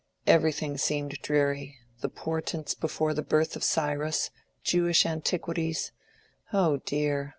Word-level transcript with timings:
Everything 0.25 0.79
seemed 0.79 1.19
dreary: 1.21 1.77
the 1.99 2.09
portents 2.09 2.73
before 2.73 3.13
the 3.13 3.21
birth 3.21 3.55
of 3.55 3.63
Cyrus—Jewish 3.63 5.05
antiquities—oh 5.05 6.77
dear! 6.87 7.29